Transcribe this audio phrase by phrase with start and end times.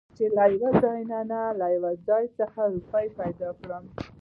[0.17, 3.83] چې له يوه ځاى نه يو ځاى خڅه روپۍ پېدا کړم.